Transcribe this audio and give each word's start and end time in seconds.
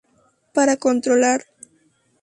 Para 0.55 0.77
controlar. 0.85 1.39